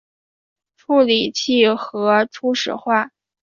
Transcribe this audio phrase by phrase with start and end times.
[0.77, 3.11] 处理器核初始化